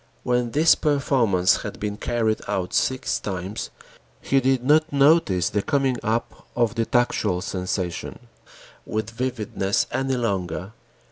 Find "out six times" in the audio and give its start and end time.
2.47-3.69